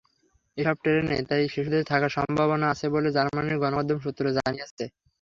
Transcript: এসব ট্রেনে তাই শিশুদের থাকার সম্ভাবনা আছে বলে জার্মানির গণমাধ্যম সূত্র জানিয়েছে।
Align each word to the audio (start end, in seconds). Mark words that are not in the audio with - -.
এসব 0.57 0.75
ট্রেনে 0.83 1.17
তাই 1.29 1.43
শিশুদের 1.53 1.83
থাকার 1.85 2.11
সম্ভাবনা 2.17 2.65
আছে 2.69 2.85
বলে 2.93 3.09
জার্মানির 3.15 3.61
গণমাধ্যম 3.63 3.97
সূত্র 4.01 4.23
জানিয়েছে। 4.37 4.83